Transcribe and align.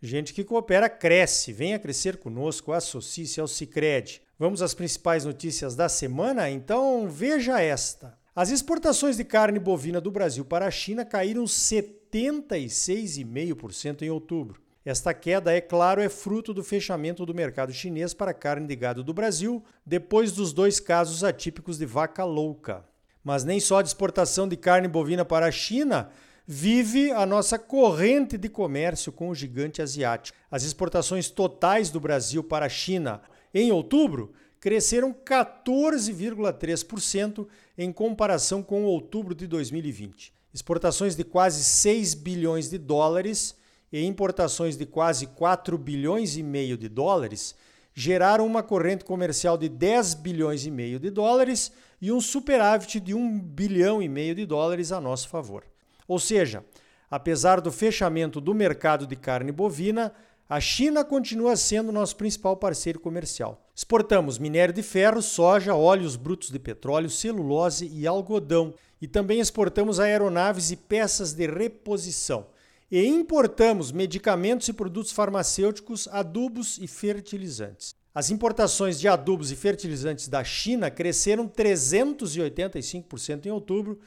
gente 0.00 0.32
que 0.32 0.44
coopera 0.44 0.88
cresce. 0.88 1.52
Venha 1.52 1.78
crescer 1.78 2.16
conosco, 2.16 2.72
associe-se 2.72 3.38
ao 3.40 3.46
Cicred. 3.46 4.22
Vamos 4.38 4.62
às 4.62 4.72
principais 4.72 5.22
notícias 5.24 5.76
da 5.76 5.88
semana? 5.88 6.50
Então 6.50 7.08
veja 7.08 7.60
esta. 7.60 8.18
As 8.34 8.50
exportações 8.50 9.16
de 9.16 9.24
carne 9.24 9.58
bovina 9.58 10.00
do 10.00 10.10
Brasil 10.10 10.44
para 10.44 10.66
a 10.66 10.70
China 10.70 11.04
caíram 11.04 11.44
76,5% 11.44 14.02
em 14.02 14.10
outubro. 14.10 14.62
Esta 14.82 15.12
queda, 15.12 15.52
é 15.52 15.60
claro, 15.60 16.00
é 16.00 16.08
fruto 16.08 16.54
do 16.54 16.64
fechamento 16.64 17.26
do 17.26 17.34
mercado 17.34 17.70
chinês 17.70 18.14
para 18.14 18.32
carne 18.32 18.66
de 18.66 18.74
gado 18.74 19.04
do 19.04 19.12
Brasil, 19.12 19.62
depois 19.84 20.32
dos 20.32 20.54
dois 20.54 20.80
casos 20.80 21.22
atípicos 21.22 21.76
de 21.76 21.84
vaca 21.84 22.24
louca. 22.24 22.82
Mas 23.22 23.44
nem 23.44 23.60
só 23.60 23.82
de 23.82 23.88
exportação 23.88 24.48
de 24.48 24.56
carne 24.56 24.88
bovina 24.88 25.22
para 25.22 25.44
a 25.46 25.52
China 25.52 26.10
vive 26.52 27.12
a 27.12 27.24
nossa 27.24 27.56
corrente 27.56 28.36
de 28.36 28.48
comércio 28.48 29.12
com 29.12 29.28
o 29.28 29.34
gigante 29.36 29.80
asiático. 29.80 30.36
As 30.50 30.64
exportações 30.64 31.30
totais 31.30 31.90
do 31.90 32.00
Brasil 32.00 32.42
para 32.42 32.66
a 32.66 32.68
China 32.68 33.22
em 33.54 33.70
outubro 33.70 34.32
cresceram 34.58 35.14
14,3% 35.14 37.46
em 37.78 37.92
comparação 37.92 38.64
com 38.64 38.82
outubro 38.82 39.32
de 39.32 39.46
2020. 39.46 40.32
Exportações 40.52 41.14
de 41.14 41.22
quase 41.22 41.62
6 41.62 42.14
bilhões 42.14 42.68
de 42.68 42.78
dólares 42.78 43.54
e 43.92 44.04
importações 44.04 44.76
de 44.76 44.86
quase 44.86 45.28
4 45.28 45.78
bilhões 45.78 46.36
e 46.36 46.42
meio 46.42 46.76
de 46.76 46.88
dólares 46.88 47.54
geraram 47.94 48.44
uma 48.44 48.64
corrente 48.64 49.04
comercial 49.04 49.56
de 49.56 49.68
10 49.68 50.14
bilhões 50.14 50.66
e 50.66 50.70
meio 50.72 50.98
de 50.98 51.10
dólares 51.10 51.70
e 52.02 52.10
um 52.10 52.20
superávit 52.20 52.98
de 52.98 53.14
1 53.14 53.38
bilhão 53.38 54.02
e 54.02 54.08
meio 54.08 54.34
de 54.34 54.44
dólares 54.44 54.90
a 54.90 55.00
nosso 55.00 55.28
favor. 55.28 55.69
Ou 56.10 56.18
seja, 56.18 56.64
apesar 57.08 57.60
do 57.60 57.70
fechamento 57.70 58.40
do 58.40 58.52
mercado 58.52 59.06
de 59.06 59.14
carne 59.14 59.52
bovina, 59.52 60.12
a 60.48 60.58
China 60.58 61.04
continua 61.04 61.56
sendo 61.56 61.92
nosso 61.92 62.16
principal 62.16 62.56
parceiro 62.56 62.98
comercial. 62.98 63.64
Exportamos 63.72 64.36
minério 64.36 64.74
de 64.74 64.82
ferro, 64.82 65.22
soja, 65.22 65.72
óleos 65.72 66.16
brutos 66.16 66.50
de 66.50 66.58
petróleo, 66.58 67.08
celulose 67.08 67.88
e 67.94 68.08
algodão. 68.08 68.74
E 69.00 69.06
também 69.06 69.38
exportamos 69.38 70.00
aeronaves 70.00 70.72
e 70.72 70.76
peças 70.76 71.32
de 71.32 71.46
reposição. 71.46 72.48
E 72.90 73.06
importamos 73.06 73.92
medicamentos 73.92 74.66
e 74.66 74.72
produtos 74.72 75.12
farmacêuticos, 75.12 76.08
adubos 76.10 76.76
e 76.78 76.88
fertilizantes. 76.88 77.94
As 78.12 78.30
importações 78.30 78.98
de 78.98 79.06
adubos 79.06 79.52
e 79.52 79.54
fertilizantes 79.54 80.26
da 80.26 80.42
China 80.42 80.90
cresceram 80.90 81.46
385% 81.46 83.46
em 83.46 83.50
outubro 83.50 84.00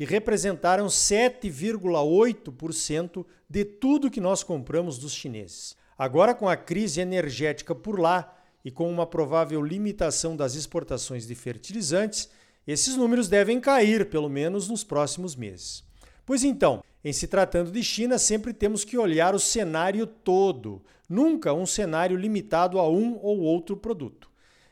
e 0.00 0.04
representaram 0.06 0.86
7,8% 0.86 3.26
de 3.46 3.64
tudo 3.66 4.10
que 4.10 4.20
nós 4.20 4.42
compramos 4.42 4.96
dos 4.96 5.12
chineses. 5.12 5.76
Agora, 5.98 6.34
com 6.34 6.48
a 6.48 6.56
crise 6.56 7.02
energética 7.02 7.74
por 7.74 8.00
lá 8.00 8.34
e 8.64 8.70
com 8.70 8.90
uma 8.90 9.06
provável 9.06 9.62
limitação 9.62 10.34
das 10.34 10.54
exportações 10.54 11.26
de 11.26 11.34
fertilizantes, 11.34 12.30
esses 12.66 12.96
números 12.96 13.28
devem 13.28 13.60
cair, 13.60 14.08
pelo 14.08 14.30
menos 14.30 14.70
nos 14.70 14.82
próximos 14.82 15.36
meses. 15.36 15.84
Pois 16.24 16.44
então, 16.44 16.82
em 17.04 17.12
se 17.12 17.26
tratando 17.26 17.70
de 17.70 17.82
China, 17.82 18.18
sempre 18.18 18.54
temos 18.54 18.86
que 18.86 18.96
olhar 18.96 19.34
o 19.34 19.38
cenário 19.38 20.06
todo, 20.06 20.80
nunca 21.10 21.52
um 21.52 21.66
cenário 21.66 22.16
limitado 22.16 22.78
a 22.78 22.88
um 22.88 23.18
ou 23.20 23.40
outro 23.40 23.76
produto. 23.76 24.30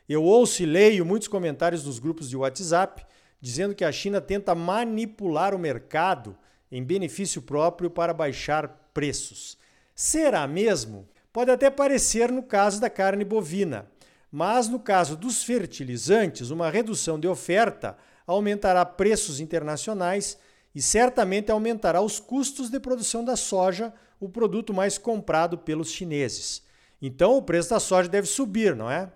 Eu 0.09 0.25
ouço 0.25 0.63
e 0.63 0.67
leio 0.67 1.05
muitos 1.05 1.29
comentários 1.29 1.85
nos 1.85 1.99
grupos 1.99 2.31
de 2.31 2.37
WhatsApp 2.39 3.05
dizendo 3.41 3.75
que 3.75 3.85
a 3.85 3.93
China 3.93 4.21
tenta 4.21 4.55
manipular 4.55 5.55
o 5.55 5.59
mercado 5.59 6.37
em 6.71 6.83
benefício 6.83 7.41
próprio 7.43 7.91
para 7.91 8.13
baixar 8.13 8.91
preços. 8.93 9.57
Será 9.95 10.47
mesmo? 10.47 11.09
Pode 11.33 11.51
até 11.51 11.71
parecer 11.71 12.31
no 12.33 12.43
caso 12.43 12.81
da 12.81 12.91
carne 12.91 13.25
bovina, 13.25 13.89
mas 14.31 14.69
no 14.69 14.79
caso 14.79 15.17
dos 15.17 15.43
fertilizantes, 15.43 16.51
uma 16.51 16.71
redução 16.71 17.19
de 17.19 17.29
oferta 17.29 17.97
aumentará 18.27 18.85
preços 18.85 19.41
internacionais 19.41 20.39
e 20.75 20.83
certamente 20.83 21.51
aumentará 21.51 22.01
os 22.01 22.21
custos 22.21 22.71
de 22.71 22.79
produção 22.79 23.25
da 23.25 23.37
soja, 23.37 23.93
o 24.21 24.29
produto 24.29 24.75
mais 24.75 24.99
comprado 24.99 25.57
pelos 25.57 25.91
chineses. 25.91 26.63
Então 27.01 27.37
o 27.37 27.43
preço 27.43 27.71
da 27.71 27.81
soja 27.81 28.09
deve 28.09 28.27
subir, 28.27 28.75
não 28.75 28.91
é? 28.91 29.11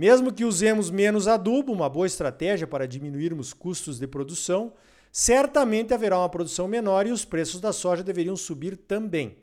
Mesmo 0.00 0.32
que 0.32 0.46
usemos 0.46 0.88
menos 0.88 1.28
adubo, 1.28 1.74
uma 1.74 1.86
boa 1.86 2.06
estratégia 2.06 2.66
para 2.66 2.88
diminuirmos 2.88 3.52
custos 3.52 3.98
de 3.98 4.06
produção, 4.06 4.72
certamente 5.12 5.92
haverá 5.92 6.18
uma 6.18 6.28
produção 6.30 6.66
menor 6.66 7.06
e 7.06 7.12
os 7.12 7.22
preços 7.22 7.60
da 7.60 7.70
soja 7.70 8.02
deveriam 8.02 8.34
subir 8.34 8.78
também. 8.78 9.36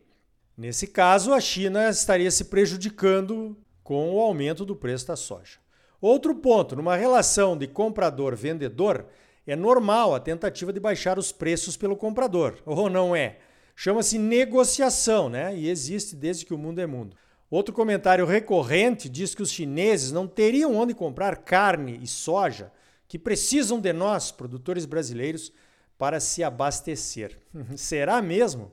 Nesse 0.57 0.87
caso, 0.87 1.31
a 1.31 1.39
China 1.39 1.87
estaria 1.87 2.31
se 2.31 2.45
prejudicando 2.45 3.55
com 3.83 4.15
o 4.15 4.19
aumento 4.19 4.65
do 4.65 4.75
preço 4.75 5.05
da 5.05 5.15
soja. 5.15 5.59
Outro 6.01 6.33
ponto, 6.33 6.75
numa 6.75 6.95
relação 6.95 7.55
de 7.55 7.67
comprador-vendedor, 7.67 9.05
é 9.45 9.55
normal 9.55 10.15
a 10.15 10.19
tentativa 10.19 10.73
de 10.73 10.79
baixar 10.79 11.19
os 11.19 11.31
preços 11.31 11.77
pelo 11.77 11.95
comprador, 11.95 12.55
ou 12.65 12.89
não 12.89 13.15
é? 13.15 13.37
Chama-se 13.75 14.17
negociação, 14.17 15.29
né? 15.29 15.55
E 15.55 15.69
existe 15.69 16.15
desde 16.15 16.47
que 16.47 16.53
o 16.55 16.57
mundo 16.57 16.81
é 16.81 16.87
mundo. 16.87 17.15
Outro 17.49 17.73
comentário 17.73 18.25
recorrente 18.25 19.07
diz 19.07 19.33
que 19.33 19.41
os 19.41 19.51
chineses 19.51 20.11
não 20.11 20.27
teriam 20.27 20.75
onde 20.75 20.93
comprar 20.93 21.37
carne 21.37 21.99
e 22.01 22.07
soja 22.07 22.71
que 23.07 23.17
precisam 23.17 23.79
de 23.79 23.93
nós, 23.93 24.31
produtores 24.31 24.85
brasileiros, 24.85 25.53
para 25.97 26.19
se 26.19 26.43
abastecer. 26.43 27.37
Será 27.77 28.21
mesmo? 28.21 28.71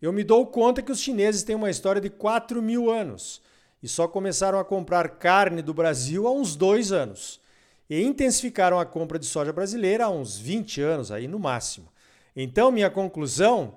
Eu 0.00 0.12
me 0.12 0.24
dou 0.24 0.46
conta 0.46 0.82
que 0.82 0.92
os 0.92 1.00
chineses 1.00 1.42
têm 1.42 1.56
uma 1.56 1.70
história 1.70 2.00
de 2.00 2.08
4 2.08 2.62
mil 2.62 2.90
anos 2.90 3.42
e 3.82 3.88
só 3.88 4.08
começaram 4.08 4.58
a 4.58 4.64
comprar 4.64 5.10
carne 5.10 5.62
do 5.62 5.74
Brasil 5.74 6.26
há 6.26 6.32
uns 6.32 6.56
dois 6.56 6.92
anos. 6.92 7.40
E 7.88 8.02
intensificaram 8.02 8.80
a 8.80 8.86
compra 8.86 9.18
de 9.18 9.26
soja 9.26 9.52
brasileira 9.52 10.06
há 10.06 10.10
uns 10.10 10.38
20 10.38 10.80
anos, 10.80 11.12
aí 11.12 11.28
no 11.28 11.38
máximo. 11.38 11.88
Então, 12.34 12.72
minha 12.72 12.90
conclusão 12.90 13.74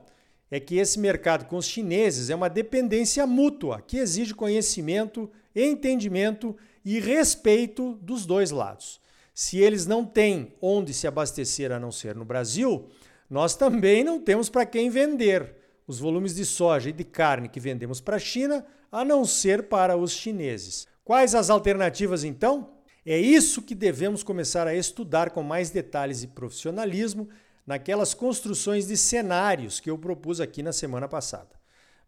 é 0.51 0.59
que 0.59 0.77
esse 0.77 0.99
mercado 0.99 1.45
com 1.45 1.57
os 1.57 1.65
chineses 1.65 2.29
é 2.29 2.35
uma 2.35 2.49
dependência 2.49 3.25
mútua 3.27 3.81
que 3.81 3.97
exige 3.97 4.33
conhecimento, 4.33 5.29
entendimento 5.55 6.55
e 6.83 6.99
respeito 6.99 7.93
dos 8.01 8.25
dois 8.25 8.51
lados. 8.51 8.99
Se 9.33 9.57
eles 9.57 9.85
não 9.85 10.03
têm 10.03 10.53
onde 10.61 10.93
se 10.93 11.07
abastecer 11.07 11.71
a 11.71 11.79
não 11.79 11.91
ser 11.91 12.15
no 12.15 12.25
Brasil, 12.25 12.89
nós 13.29 13.55
também 13.55 14.03
não 14.03 14.19
temos 14.19 14.49
para 14.49 14.65
quem 14.65 14.89
vender 14.89 15.55
os 15.87 15.99
volumes 15.99 16.35
de 16.35 16.45
soja 16.45 16.89
e 16.89 16.93
de 16.93 17.03
carne 17.03 17.49
que 17.49 17.59
vendemos 17.59 18.01
para 18.01 18.15
a 18.15 18.19
China, 18.19 18.65
a 18.91 19.05
não 19.05 19.25
ser 19.25 19.63
para 19.63 19.95
os 19.95 20.11
chineses. 20.11 20.87
Quais 21.03 21.33
as 21.33 21.49
alternativas 21.49 22.23
então? 22.23 22.71
É 23.05 23.17
isso 23.17 23.61
que 23.61 23.73
devemos 23.73 24.21
começar 24.21 24.67
a 24.67 24.75
estudar 24.75 25.31
com 25.31 25.41
mais 25.41 25.69
detalhes 25.69 26.21
e 26.21 26.27
profissionalismo 26.27 27.29
naquelas 27.69 28.15
construções 28.15 28.87
de 28.87 28.97
cenários 28.97 29.79
que 29.79 29.91
eu 29.91 29.95
propus 29.95 30.41
aqui 30.41 30.63
na 30.63 30.73
semana 30.73 31.07
passada. 31.07 31.51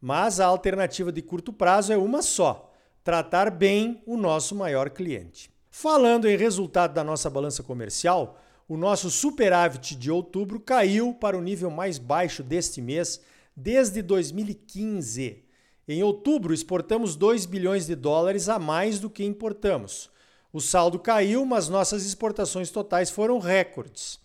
Mas 0.01 0.39
a 0.39 0.47
alternativa 0.47 1.11
de 1.11 1.21
curto 1.21 1.53
prazo 1.53 1.93
é 1.93 1.97
uma 1.97 2.23
só: 2.23 2.73
tratar 3.03 3.51
bem 3.51 4.01
o 4.07 4.17
nosso 4.17 4.55
maior 4.55 4.89
cliente. 4.89 5.51
Falando 5.69 6.27
em 6.27 6.35
resultado 6.35 6.95
da 6.95 7.03
nossa 7.03 7.29
balança 7.29 7.61
comercial, 7.61 8.41
o 8.67 8.75
nosso 8.75 9.11
superávit 9.11 9.95
de 9.95 10.09
outubro 10.09 10.59
caiu 10.59 11.13
para 11.13 11.37
o 11.37 11.41
nível 11.43 11.69
mais 11.69 11.99
baixo 11.99 12.41
deste 12.41 12.81
mês 12.81 13.21
desde 13.55 14.01
2015. 14.01 15.45
Em 15.87 16.01
outubro, 16.01 16.55
exportamos 16.55 17.15
2 17.15 17.45
bilhões 17.45 17.85
de 17.85 17.93
dólares 17.93 18.49
a 18.49 18.57
mais 18.57 18.99
do 18.99 19.11
que 19.11 19.23
importamos. 19.23 20.09
O 20.51 20.59
saldo 20.59 20.97
caiu, 20.97 21.45
mas 21.45 21.69
nossas 21.69 22.03
exportações 22.03 22.71
totais 22.71 23.11
foram 23.11 23.37
recordes. 23.37 24.20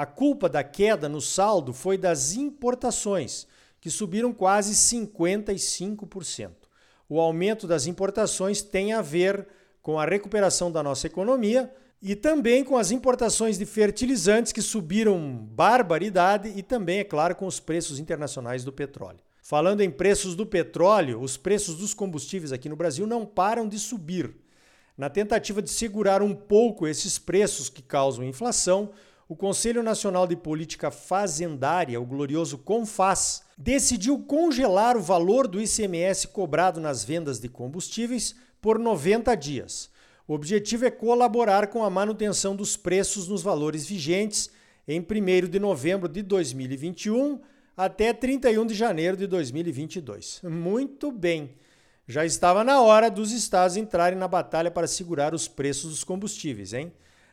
A 0.00 0.06
culpa 0.06 0.48
da 0.48 0.64
queda 0.64 1.10
no 1.10 1.20
saldo 1.20 1.74
foi 1.74 1.98
das 1.98 2.32
importações, 2.32 3.46
que 3.78 3.90
subiram 3.90 4.32
quase 4.32 4.72
55%. 4.72 6.52
O 7.06 7.20
aumento 7.20 7.66
das 7.66 7.86
importações 7.86 8.62
tem 8.62 8.94
a 8.94 9.02
ver 9.02 9.46
com 9.82 9.98
a 9.98 10.06
recuperação 10.06 10.72
da 10.72 10.82
nossa 10.82 11.06
economia 11.06 11.70
e 12.00 12.16
também 12.16 12.64
com 12.64 12.78
as 12.78 12.90
importações 12.90 13.58
de 13.58 13.66
fertilizantes 13.66 14.52
que 14.52 14.62
subiram 14.62 15.20
barbaridade 15.52 16.50
e 16.56 16.62
também, 16.62 17.00
é 17.00 17.04
claro, 17.04 17.36
com 17.36 17.46
os 17.46 17.60
preços 17.60 17.98
internacionais 17.98 18.64
do 18.64 18.72
petróleo. 18.72 19.20
Falando 19.42 19.82
em 19.82 19.90
preços 19.90 20.34
do 20.34 20.46
petróleo, 20.46 21.20
os 21.20 21.36
preços 21.36 21.76
dos 21.76 21.92
combustíveis 21.92 22.52
aqui 22.52 22.70
no 22.70 22.76
Brasil 22.76 23.06
não 23.06 23.26
param 23.26 23.68
de 23.68 23.78
subir. 23.78 24.34
Na 24.96 25.10
tentativa 25.10 25.60
de 25.60 25.68
segurar 25.68 26.22
um 26.22 26.34
pouco 26.34 26.86
esses 26.86 27.18
preços 27.18 27.68
que 27.68 27.82
causam 27.82 28.24
inflação, 28.24 28.92
o 29.30 29.36
Conselho 29.36 29.80
Nacional 29.80 30.26
de 30.26 30.34
Política 30.34 30.90
Fazendária, 30.90 32.00
o 32.00 32.04
glorioso 32.04 32.58
CONFAS, 32.58 33.44
decidiu 33.56 34.18
congelar 34.18 34.96
o 34.96 35.00
valor 35.00 35.46
do 35.46 35.62
ICMS 35.62 36.26
cobrado 36.26 36.80
nas 36.80 37.04
vendas 37.04 37.38
de 37.38 37.48
combustíveis 37.48 38.34
por 38.60 38.76
90 38.76 39.32
dias. 39.36 39.88
O 40.26 40.34
objetivo 40.34 40.84
é 40.84 40.90
colaborar 40.90 41.68
com 41.68 41.84
a 41.84 41.88
manutenção 41.88 42.56
dos 42.56 42.76
preços 42.76 43.28
nos 43.28 43.40
valores 43.40 43.86
vigentes 43.86 44.50
em 44.88 44.98
1 44.98 45.48
de 45.48 45.60
novembro 45.60 46.08
de 46.08 46.22
2021 46.22 47.38
até 47.76 48.12
31 48.12 48.66
de 48.66 48.74
janeiro 48.74 49.16
de 49.16 49.28
2022. 49.28 50.40
Muito 50.42 51.12
bem! 51.12 51.54
Já 52.04 52.24
estava 52.24 52.64
na 52.64 52.80
hora 52.80 53.08
dos 53.08 53.30
estados 53.30 53.76
entrarem 53.76 54.18
na 54.18 54.26
batalha 54.26 54.72
para 54.72 54.88
segurar 54.88 55.32
os 55.32 55.46
preços 55.46 55.90
dos 55.90 56.02
combustíveis, 56.02 56.72
hein? 56.72 56.92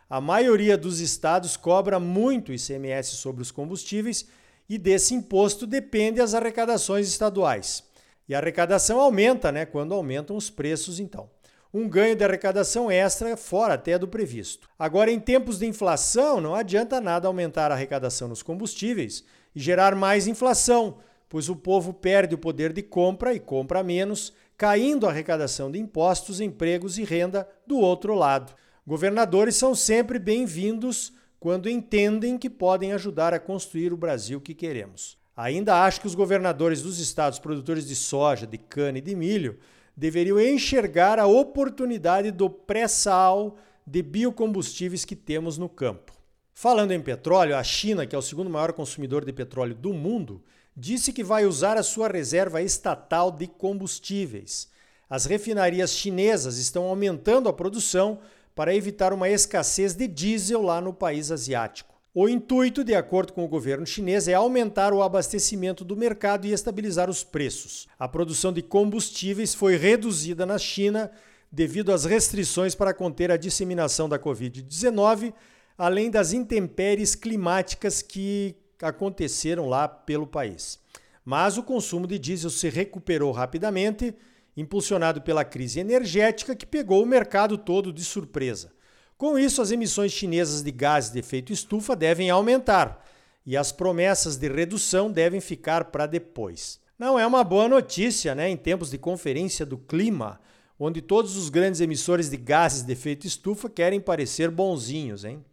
A 0.09 0.21
maioria 0.21 0.77
dos 0.77 1.01
estados 1.01 1.57
cobra 1.57 1.99
muito 1.99 2.53
ICMS 2.53 3.17
sobre 3.17 3.41
os 3.41 3.51
combustíveis 3.51 4.25
e 4.69 4.77
desse 4.77 5.13
imposto 5.13 5.67
depende 5.67 6.21
as 6.21 6.33
arrecadações 6.33 7.09
estaduais. 7.09 7.83
E 8.27 8.33
a 8.33 8.39
arrecadação 8.39 9.01
aumenta, 9.01 9.51
né, 9.51 9.65
quando 9.65 9.93
aumentam 9.93 10.37
os 10.37 10.49
preços, 10.49 10.99
então. 10.99 11.29
Um 11.73 11.89
ganho 11.89 12.15
de 12.15 12.23
arrecadação 12.23 12.89
extra 12.89 13.35
fora 13.35 13.73
até 13.73 13.99
do 13.99 14.07
previsto. 14.07 14.69
Agora, 14.79 15.11
em 15.11 15.19
tempos 15.19 15.59
de 15.59 15.65
inflação, 15.65 16.39
não 16.39 16.55
adianta 16.55 17.01
nada 17.01 17.27
aumentar 17.27 17.71
a 17.71 17.75
arrecadação 17.75 18.29
nos 18.29 18.41
combustíveis 18.41 19.25
e 19.53 19.59
gerar 19.59 19.93
mais 19.93 20.25
inflação, 20.25 20.99
pois 21.27 21.49
o 21.49 21.55
povo 21.55 21.93
perde 21.93 22.33
o 22.33 22.37
poder 22.37 22.71
de 22.71 22.81
compra 22.81 23.33
e 23.33 23.39
compra 23.39 23.83
menos, 23.83 24.33
caindo 24.57 25.05
a 25.05 25.09
arrecadação 25.09 25.69
de 25.69 25.77
impostos, 25.77 26.39
empregos 26.39 26.97
e 26.97 27.03
renda 27.03 27.47
do 27.65 27.77
outro 27.77 28.15
lado. 28.15 28.53
Governadores 28.87 29.57
são 29.57 29.75
sempre 29.75 30.17
bem-vindos 30.17 31.11
quando 31.41 31.69
entendem 31.69 32.37
que 32.37 32.49
podem 32.49 32.93
ajudar 32.93 33.33
a 33.33 33.39
construir 33.39 33.91
o 33.91 33.97
Brasil 33.97 34.39
que 34.39 34.53
queremos. 34.53 35.17
Ainda 35.35 35.83
acho 35.83 35.99
que 35.99 36.07
os 36.07 36.15
governadores 36.15 36.81
dos 36.81 36.97
estados 36.97 37.37
produtores 37.37 37.85
de 37.85 37.97
soja, 37.97 38.47
de 38.47 38.57
cana 38.57 38.99
e 38.99 39.01
de 39.01 39.13
milho 39.13 39.59
deveriam 39.93 40.39
enxergar 40.39 41.19
a 41.19 41.27
oportunidade 41.27 42.31
do 42.31 42.49
pré-sal 42.49 43.57
de 43.85 44.01
biocombustíveis 44.01 45.03
que 45.03 45.17
temos 45.17 45.57
no 45.57 45.67
campo. 45.67 46.13
Falando 46.53 46.93
em 46.93 47.01
petróleo, 47.01 47.57
a 47.57 47.63
China, 47.65 48.07
que 48.07 48.15
é 48.15 48.17
o 48.17 48.21
segundo 48.21 48.49
maior 48.49 48.71
consumidor 48.71 49.25
de 49.25 49.33
petróleo 49.33 49.75
do 49.75 49.93
mundo, 49.93 50.41
disse 50.73 51.11
que 51.11 51.25
vai 51.25 51.45
usar 51.45 51.75
a 51.75 51.83
sua 51.83 52.07
reserva 52.07 52.61
estatal 52.61 53.31
de 53.31 53.47
combustíveis. 53.47 54.69
As 55.09 55.25
refinarias 55.25 55.91
chinesas 55.91 56.57
estão 56.57 56.85
aumentando 56.85 57.49
a 57.49 57.53
produção 57.53 58.19
para 58.57 58.73
evitar 58.73 59.13
uma 59.13 59.29
escassez 59.29 59.93
de 59.93 60.07
diesel 60.07 60.63
lá 60.63 60.81
no 60.81 60.91
país 60.91 61.31
asiático. 61.31 61.93
O 62.11 62.27
intuito, 62.27 62.83
de 62.83 62.95
acordo 62.95 63.31
com 63.31 63.45
o 63.45 63.47
governo 63.47 63.85
chinês, 63.85 64.27
é 64.27 64.33
aumentar 64.33 64.91
o 64.91 65.03
abastecimento 65.03 65.85
do 65.85 65.95
mercado 65.95 66.47
e 66.47 66.51
estabilizar 66.51 67.07
os 67.07 67.23
preços. 67.23 67.87
A 67.99 68.07
produção 68.07 68.51
de 68.51 68.63
combustíveis 68.63 69.53
foi 69.53 69.77
reduzida 69.77 70.43
na 70.43 70.57
China 70.57 71.11
devido 71.51 71.91
às 71.91 72.03
restrições 72.03 72.73
para 72.73 72.95
conter 72.95 73.29
a 73.29 73.37
disseminação 73.37 74.09
da 74.09 74.17
Covid-19, 74.17 75.35
além 75.77 76.09
das 76.09 76.33
intempéries 76.33 77.13
climáticas 77.13 78.01
que 78.01 78.55
aconteceram 78.81 79.69
lá 79.69 79.87
pelo 79.87 80.25
país. 80.25 80.79
Mas 81.23 81.59
o 81.59 81.63
consumo 81.63 82.07
de 82.07 82.17
diesel 82.17 82.49
se 82.49 82.69
recuperou 82.69 83.31
rapidamente, 83.31 84.15
impulsionado 84.57 85.21
pela 85.21 85.45
crise 85.45 85.79
energética 85.79 86.55
que 86.55 86.65
pegou 86.65 87.03
o 87.03 87.05
mercado 87.05 87.57
todo 87.57 87.93
de 87.93 88.03
surpresa. 88.03 88.71
Com 89.15 89.37
isso, 89.37 89.61
as 89.61 89.71
emissões 89.71 90.11
chinesas 90.11 90.63
de 90.63 90.71
gases 90.71 91.11
de 91.11 91.19
efeito 91.19 91.53
estufa 91.53 91.95
devem 91.95 92.29
aumentar 92.29 93.05
e 93.45 93.55
as 93.55 93.71
promessas 93.71 94.35
de 94.35 94.49
redução 94.49 95.11
devem 95.11 95.39
ficar 95.39 95.85
para 95.85 96.07
depois. 96.07 96.79
Não 96.99 97.17
é 97.17 97.25
uma 97.25 97.43
boa 97.43 97.69
notícia, 97.69 98.33
né, 98.33 98.49
em 98.49 98.57
tempos 98.57 98.89
de 98.89 98.97
conferência 98.97 99.65
do 99.65 99.77
clima, 99.77 100.39
onde 100.79 101.01
todos 101.01 101.37
os 101.37 101.49
grandes 101.49 101.79
emissores 101.79 102.29
de 102.29 102.37
gases 102.37 102.83
de 102.83 102.91
efeito 102.91 103.25
estufa 103.25 103.69
querem 103.69 103.99
parecer 103.99 104.49
bonzinhos, 104.49 105.23
hein? 105.23 105.43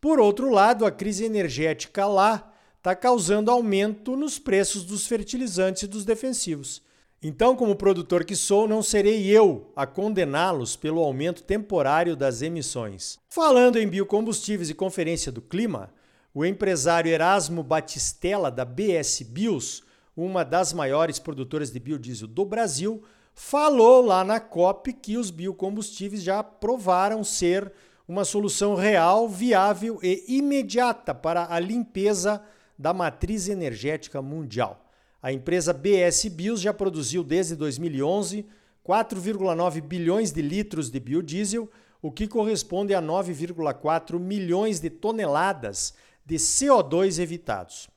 Por 0.00 0.18
outro 0.18 0.50
lado, 0.50 0.84
a 0.84 0.90
crise 0.90 1.24
energética 1.24 2.06
lá 2.06 2.52
está 2.78 2.94
causando 2.94 3.50
aumento 3.50 4.16
nos 4.16 4.38
preços 4.38 4.84
dos 4.84 5.06
fertilizantes 5.06 5.82
e 5.82 5.86
dos 5.86 6.04
defensivos. 6.04 6.82
Então, 7.22 7.56
como 7.56 7.74
produtor 7.74 8.24
que 8.24 8.36
sou, 8.36 8.68
não 8.68 8.82
serei 8.82 9.26
eu 9.26 9.72
a 9.74 9.86
condená-los 9.86 10.76
pelo 10.76 11.00
aumento 11.02 11.42
temporário 11.42 12.14
das 12.14 12.42
emissões. 12.42 13.18
Falando 13.28 13.78
em 13.78 13.88
biocombustíveis 13.88 14.68
e 14.68 14.74
conferência 14.74 15.32
do 15.32 15.40
clima, 15.40 15.90
o 16.34 16.44
empresário 16.44 17.10
Erasmo 17.10 17.62
Batistella, 17.62 18.50
da 18.50 18.64
BS 18.64 19.22
Bios, 19.22 19.82
uma 20.14 20.44
das 20.44 20.72
maiores 20.72 21.18
produtoras 21.18 21.70
de 21.70 21.80
biodiesel 21.80 22.28
do 22.28 22.44
Brasil, 22.44 23.02
falou 23.34 24.04
lá 24.04 24.22
na 24.22 24.38
COP 24.38 24.92
que 24.92 25.16
os 25.16 25.30
biocombustíveis 25.30 26.22
já 26.22 26.42
provaram 26.42 27.24
ser 27.24 27.72
uma 28.06 28.24
solução 28.24 28.74
real, 28.74 29.28
viável 29.28 29.98
e 30.02 30.24
imediata 30.28 31.14
para 31.14 31.52
a 31.52 31.58
limpeza 31.58 32.42
da 32.78 32.92
matriz 32.92 33.48
energética 33.48 34.20
mundial. 34.22 34.85
A 35.22 35.32
empresa 35.32 35.72
BS 35.72 36.28
Bios 36.28 36.60
já 36.60 36.72
produziu 36.72 37.24
desde 37.24 37.56
2011 37.56 38.46
4,9 38.86 39.80
bilhões 39.80 40.30
de 40.30 40.40
litros 40.40 40.90
de 40.90 41.00
biodiesel, 41.00 41.68
o 42.00 42.12
que 42.12 42.28
corresponde 42.28 42.94
a 42.94 43.02
9,4 43.02 44.16
milhões 44.18 44.78
de 44.78 44.88
toneladas 44.88 45.92
de 46.24 46.36
CO2 46.36 47.18
evitados. 47.18 47.88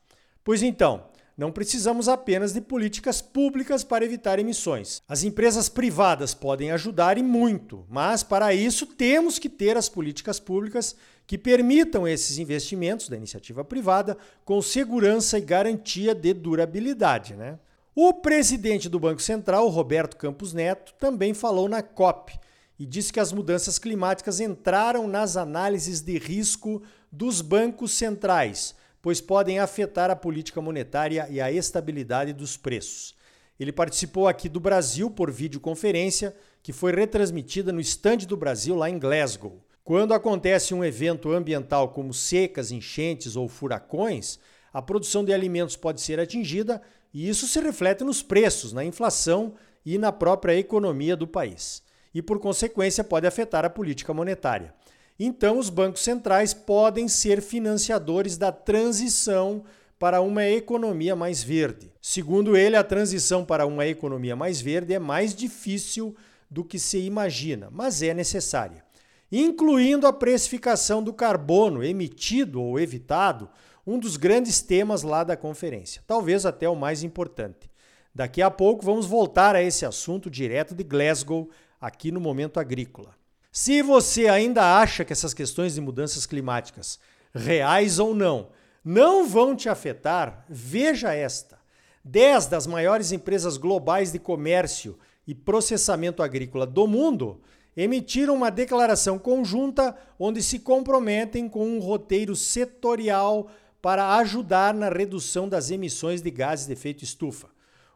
Pois 0.43 0.63
então, 0.63 1.05
não 1.39 1.53
precisamos 1.53 2.09
apenas 2.09 2.51
de 2.51 2.59
políticas 2.59 3.21
públicas 3.21 3.81
para 3.81 4.03
evitar 4.03 4.39
emissões. 4.39 5.01
As 5.07 5.23
empresas 5.23 5.69
privadas 5.69 6.33
podem 6.33 6.69
ajudar 6.71 7.17
e 7.17 7.23
muito, 7.23 7.85
mas 7.87 8.23
para 8.23 8.53
isso 8.53 8.85
temos 8.85 9.39
que 9.39 9.47
ter 9.47 9.77
as 9.77 9.87
políticas 9.87 10.37
públicas 10.37 10.97
que 11.25 11.37
permitam 11.37 12.05
esses 12.05 12.39
investimentos 12.39 13.07
da 13.07 13.15
iniciativa 13.15 13.63
privada 13.63 14.17
com 14.43 14.61
segurança 14.61 15.37
e 15.37 15.41
garantia 15.41 16.13
de 16.13 16.33
durabilidade. 16.33 17.35
Né? 17.35 17.57
O 17.95 18.15
presidente 18.15 18.89
do 18.89 18.99
Banco 18.99 19.21
Central, 19.21 19.69
Roberto 19.69 20.17
Campos 20.17 20.51
Neto, 20.51 20.93
também 20.99 21.33
falou 21.33 21.69
na 21.69 21.81
COP 21.81 22.37
e 22.77 22.85
disse 22.85 23.13
que 23.13 23.19
as 23.19 23.31
mudanças 23.31 23.79
climáticas 23.79 24.41
entraram 24.41 25.07
nas 25.07 25.37
análises 25.37 26.01
de 26.01 26.17
risco 26.17 26.83
dos 27.09 27.39
bancos 27.39 27.93
centrais 27.93 28.75
pois 29.01 29.21
podem 29.21 29.59
afetar 29.59 30.09
a 30.09 30.15
política 30.15 30.61
monetária 30.61 31.27
e 31.29 31.39
a 31.39 31.51
estabilidade 31.51 32.33
dos 32.33 32.57
preços. 32.57 33.15
Ele 33.59 33.71
participou 33.71 34.27
aqui 34.27 34.47
do 34.47 34.59
Brasil 34.59 35.11
por 35.11 35.31
videoconferência, 35.31 36.35
que 36.63 36.71
foi 36.71 36.93
retransmitida 36.93 37.71
no 37.71 37.81
estande 37.81 38.25
do 38.25 38.37
Brasil 38.37 38.75
lá 38.75 38.89
em 38.89 38.97
Glasgow. 38.97 39.61
Quando 39.83 40.13
acontece 40.13 40.73
um 40.73 40.83
evento 40.83 41.31
ambiental 41.31 41.89
como 41.89 42.13
secas, 42.13 42.71
enchentes 42.71 43.35
ou 43.35 43.47
furacões, 43.49 44.39
a 44.71 44.81
produção 44.81 45.25
de 45.25 45.33
alimentos 45.33 45.75
pode 45.75 45.99
ser 45.99 46.19
atingida 46.19 46.81
e 47.13 47.27
isso 47.27 47.47
se 47.47 47.59
reflete 47.59 48.03
nos 48.03 48.21
preços, 48.21 48.71
na 48.71 48.85
inflação 48.85 49.55
e 49.85 49.97
na 49.97 50.11
própria 50.11 50.55
economia 50.55 51.15
do 51.15 51.27
país. 51.27 51.81
E, 52.13 52.21
por 52.21 52.39
consequência, 52.39 53.03
pode 53.03 53.25
afetar 53.27 53.65
a 53.65 53.69
política 53.69 54.13
monetária. 54.13 54.73
Então, 55.19 55.59
os 55.59 55.69
bancos 55.69 56.01
centrais 56.01 56.53
podem 56.53 57.09
ser 57.09 57.41
financiadores 57.41 58.37
da 58.37 58.53
transição 58.53 59.65
para 59.99 60.21
uma 60.21 60.47
economia 60.47 61.13
mais 61.13 61.43
verde. 61.43 61.91
Segundo 62.01 62.55
ele, 62.55 62.77
a 62.77 62.83
transição 62.83 63.43
para 63.43 63.65
uma 63.65 63.85
economia 63.85 64.33
mais 64.33 64.61
verde 64.61 64.93
é 64.93 64.99
mais 64.99 65.35
difícil 65.35 66.15
do 66.49 66.63
que 66.63 66.79
se 66.79 66.99
imagina, 66.99 67.67
mas 67.69 68.01
é 68.01 68.13
necessária, 68.13 68.83
incluindo 69.29 70.07
a 70.07 70.13
precificação 70.13 71.03
do 71.03 71.13
carbono 71.13 71.83
emitido 71.83 72.61
ou 72.61 72.79
evitado, 72.79 73.49
um 73.85 73.99
dos 73.99 74.15
grandes 74.15 74.61
temas 74.61 75.03
lá 75.03 75.23
da 75.23 75.35
conferência, 75.35 76.01
talvez 76.07 76.45
até 76.45 76.69
o 76.69 76.75
mais 76.75 77.03
importante. 77.03 77.69
Daqui 78.15 78.41
a 78.41 78.49
pouco 78.49 78.85
vamos 78.85 79.05
voltar 79.05 79.55
a 79.55 79.61
esse 79.61 79.85
assunto 79.85 80.29
direto 80.29 80.73
de 80.73 80.83
Glasgow, 80.83 81.49
aqui 81.79 82.11
no 82.11 82.19
Momento 82.19 82.59
Agrícola. 82.59 83.18
Se 83.51 83.81
você 83.81 84.27
ainda 84.27 84.79
acha 84.79 85.03
que 85.03 85.11
essas 85.11 85.33
questões 85.33 85.73
de 85.73 85.81
mudanças 85.81 86.25
climáticas, 86.25 86.99
reais 87.33 87.97
ou 87.97 88.13
não, 88.13 88.49
não 88.85 89.27
vão 89.27 89.55
te 89.55 89.67
afetar, 89.67 90.45
veja 90.47 91.13
esta. 91.13 91.59
Dez 92.03 92.45
das 92.45 92.67
maiores 92.67 93.11
empresas 93.11 93.57
globais 93.57 94.11
de 94.11 94.19
comércio 94.19 94.97
e 95.27 95.33
processamento 95.33 96.23
agrícola 96.23 96.65
do 96.65 96.87
mundo 96.87 97.41
emitiram 97.75 98.35
uma 98.35 98.49
declaração 98.49 99.17
conjunta 99.17 99.95
onde 100.17 100.43
se 100.43 100.59
comprometem 100.59 101.49
com 101.49 101.67
um 101.67 101.79
roteiro 101.79 102.35
setorial 102.35 103.49
para 103.81 104.17
ajudar 104.17 104.73
na 104.73 104.89
redução 104.89 105.47
das 105.47 105.71
emissões 105.71 106.21
de 106.21 106.29
gases 106.29 106.67
de 106.67 106.73
efeito 106.73 107.03
estufa. 107.03 107.47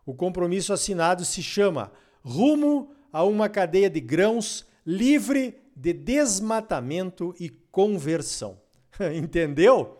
O 0.05 0.13
compromisso 0.13 0.73
assinado 0.73 1.23
se 1.25 1.43
chama 1.43 1.91
Rumo 2.23 2.91
a 3.11 3.23
uma 3.23 3.49
cadeia 3.49 3.89
de 3.89 3.99
grãos 3.99 4.65
livre 4.85 5.57
de 5.75 5.93
desmatamento 5.93 7.33
e 7.39 7.49
conversão. 7.49 8.59
Entendeu? 9.15 9.97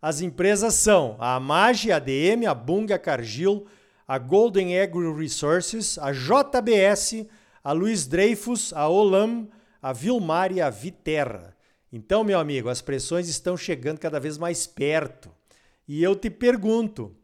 As 0.00 0.20
empresas 0.20 0.74
são 0.74 1.16
a 1.18 1.34
Amage, 1.34 1.92
a 1.92 1.96
ADM, 1.96 2.46
a 2.48 2.54
Bunga 2.54 2.98
Cargill, 2.98 3.66
a 4.08 4.18
Golden 4.18 4.80
Agri 4.80 5.12
Resources, 5.12 5.98
a 5.98 6.10
JBS, 6.12 7.26
a 7.62 7.72
Luiz 7.72 8.06
Dreyfus, 8.06 8.72
a 8.72 8.88
Olam, 8.88 9.48
a 9.82 9.92
Vilmar 9.92 10.52
e 10.52 10.60
a 10.60 10.70
Viterra. 10.70 11.54
Então, 11.92 12.24
meu 12.24 12.38
amigo, 12.38 12.68
as 12.68 12.80
pressões 12.80 13.28
estão 13.28 13.56
chegando 13.56 13.98
cada 13.98 14.18
vez 14.18 14.38
mais 14.38 14.66
perto. 14.66 15.30
E 15.86 16.02
eu 16.02 16.14
te 16.16 16.30
pergunto: 16.30 17.14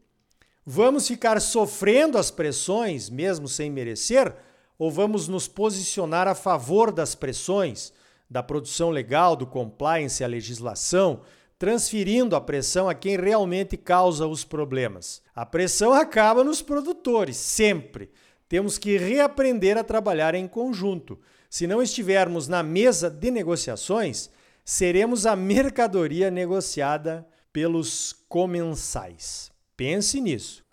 vamos 0.65 1.07
ficar 1.07 1.39
sofrendo 1.39 2.17
as 2.17 2.29
pressões 2.29 3.09
mesmo 3.09 3.47
sem 3.47 3.71
merecer? 3.71 4.35
Ou 4.77 4.91
vamos 4.91 5.27
nos 5.27 5.47
posicionar 5.47 6.27
a 6.27 6.35
favor 6.35 6.91
das 6.91 7.15
pressões, 7.15 7.91
da 8.29 8.43
produção 8.43 8.89
legal, 8.89 9.35
do 9.35 9.47
compliance, 9.47 10.23
a 10.23 10.27
legislação, 10.27 11.21
transferindo 11.57 12.35
a 12.35 12.41
pressão 12.41 12.87
a 12.87 12.93
quem 12.93 13.17
realmente 13.17 13.75
causa 13.75 14.27
os 14.27 14.43
problemas? 14.43 15.21
A 15.35 15.45
pressão 15.45 15.93
acaba 15.93 16.43
nos 16.43 16.61
produtores, 16.61 17.37
sempre. 17.37 18.11
Temos 18.47 18.77
que 18.77 18.97
reaprender 18.97 19.77
a 19.77 19.83
trabalhar 19.83 20.35
em 20.35 20.47
conjunto. 20.47 21.19
Se 21.49 21.65
não 21.65 21.81
estivermos 21.81 22.47
na 22.47 22.61
mesa 22.61 23.09
de 23.09 23.31
negociações, 23.31 24.29
seremos 24.63 25.25
a 25.25 25.35
mercadoria 25.35 26.29
negociada 26.29 27.27
pelos 27.51 28.13
comensais. 28.27 29.51
Pense 29.75 30.21
nisso. 30.21 30.63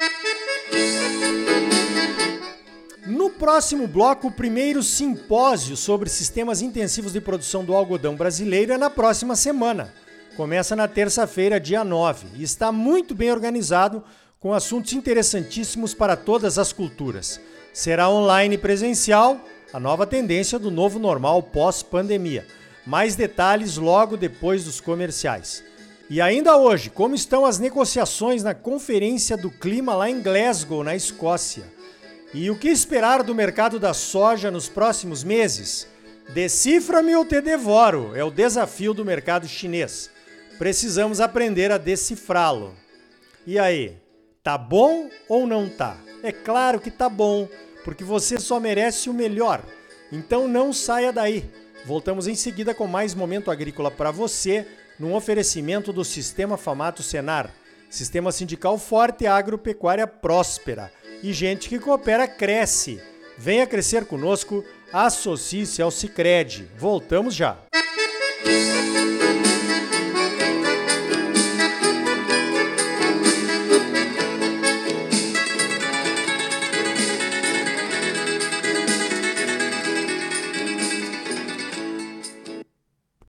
No 3.07 3.29
próximo 3.29 3.87
bloco, 3.87 4.29
o 4.29 4.33
primeiro 4.33 4.83
simpósio 4.83 5.77
sobre 5.77 6.09
sistemas 6.09 6.63
intensivos 6.63 7.13
de 7.13 7.21
produção 7.21 7.63
do 7.63 7.75
algodão 7.75 8.17
brasileiro 8.17 8.73
é 8.73 8.79
na 8.79 8.89
próxima 8.89 9.37
semana. 9.37 9.93
Começa 10.39 10.75
na 10.75 10.89
terça-feira, 10.89 11.61
dia 11.61 11.85
9, 11.85 12.29
e 12.35 12.43
está 12.43 12.73
muito 12.73 13.15
bem 13.15 13.31
organizado 13.31 14.03
com 14.41 14.55
assuntos 14.55 14.95
interessantíssimos 14.95 15.93
para 15.93 16.17
todas 16.17 16.59
as 16.59 16.73
culturas. 16.73 17.39
Será 17.75 18.09
online 18.09 18.55
e 18.55 18.59
presencial, 18.59 19.39
a 19.71 19.79
nova 19.79 20.07
tendência 20.07 20.59
do 20.59 20.71
novo 20.71 20.99
normal 20.99 21.43
pós-pandemia. 21.43 22.47
Mais 22.87 23.15
detalhes 23.15 23.77
logo 23.77 24.17
depois 24.17 24.65
dos 24.65 24.81
comerciais. 24.81 25.63
E 26.09 26.23
ainda 26.23 26.57
hoje, 26.57 26.89
como 26.89 27.15
estão 27.15 27.45
as 27.45 27.59
negociações 27.59 28.43
na 28.43 28.55
Conferência 28.55 29.37
do 29.37 29.51
Clima 29.51 29.95
lá 29.95 30.09
em 30.09 30.23
Glasgow, 30.23 30.83
na 30.83 30.97
Escócia? 30.97 31.74
E 32.35 32.51
o 32.51 32.59
que 32.59 32.69
esperar 32.69 33.23
do 33.23 33.33
mercado 33.33 33.79
da 33.79 33.95
soja 33.95 34.51
nos 34.51 34.69
próximos 34.69 35.23
meses? 35.23 35.87
Decifra-me 36.31 37.15
ou 37.15 37.25
te 37.25 37.41
devoro 37.41 38.11
é 38.17 38.25
o 38.25 38.31
desafio 38.31 38.93
do 38.93 39.05
mercado 39.05 39.47
chinês. 39.47 40.11
Precisamos 40.59 41.21
aprender 41.21 41.71
a 41.71 41.79
decifrá-lo. 41.79 42.75
E 43.47 43.57
aí, 43.57 43.97
tá 44.43 44.59
bom 44.59 45.09
ou 45.29 45.47
não 45.47 45.69
tá? 45.69 45.97
É 46.25 46.33
claro 46.33 46.81
que 46.81 46.91
tá 46.91 47.09
bom, 47.09 47.49
porque 47.85 48.03
você 48.03 48.41
só 48.41 48.59
merece 48.59 49.09
o 49.09 49.15
melhor. 49.15 49.63
Então 50.11 50.49
não 50.49 50.73
saia 50.73 51.13
daí. 51.13 51.49
Voltamos 51.87 52.27
em 52.27 52.35
seguida 52.35 52.75
com 52.75 52.89
mais 52.89 53.15
momento 53.15 53.49
agrícola 53.49 53.93
para 53.93 54.11
você, 54.11 54.67
num 54.99 55.15
oferecimento 55.15 55.93
do 55.93 56.05
Sistema 56.05 56.57
Famato 56.57 57.01
Senar. 57.01 57.49
Sistema 57.89 58.33
sindical 58.33 58.77
forte, 58.77 59.25
agropecuária 59.25 60.05
próspera. 60.05 60.91
E 61.25 61.33
gente 61.33 61.71
que 61.71 61.79
coopera 61.79 62.29
cresce. 62.29 63.01
Venha 63.39 63.67
crescer 63.67 64.05
conosco, 64.05 64.63
associe-se 64.93 65.81
ao 65.81 65.91
Cicred. 65.91 66.69
Voltamos 66.77 67.35
já. 67.35 67.57
Música 68.45 69.24